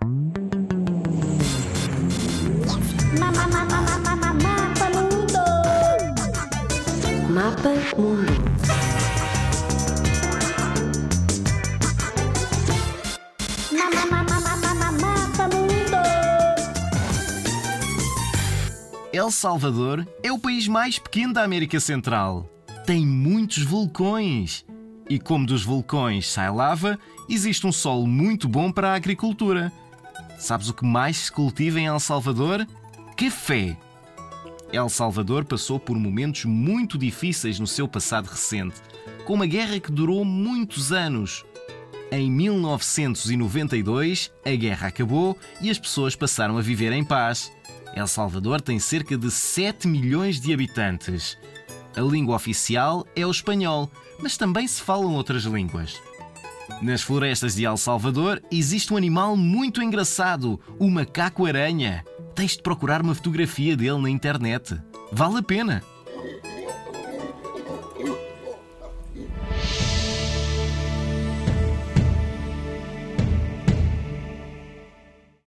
[0.00, 0.18] Mapa
[4.88, 5.38] Mundo.
[7.34, 8.18] Mapa Mundo.
[15.00, 15.96] Mapa Mundo.
[19.12, 22.48] El Salvador é o país mais pequeno da América Central.
[22.86, 24.64] Tem muitos vulcões.
[25.08, 26.98] E como dos vulcões sai lava,
[27.28, 29.72] existe um solo muito bom para a agricultura.
[30.40, 32.66] Sabes o que mais se cultiva em El Salvador?
[33.14, 33.76] Café.
[34.72, 38.76] El Salvador passou por momentos muito difíceis no seu passado recente,
[39.26, 41.44] com uma guerra que durou muitos anos.
[42.10, 47.52] Em 1992, a guerra acabou e as pessoas passaram a viver em paz.
[47.94, 51.36] El Salvador tem cerca de 7 milhões de habitantes.
[51.94, 56.00] A língua oficial é o espanhol, mas também se falam outras línguas.
[56.80, 62.04] Nas florestas de El Salvador existe um animal muito engraçado, o macaco-aranha.
[62.34, 64.80] Tens de procurar uma fotografia dele na internet.
[65.12, 65.82] Vale a pena!